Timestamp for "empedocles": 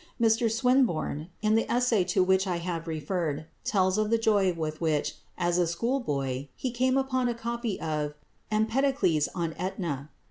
8.49-9.27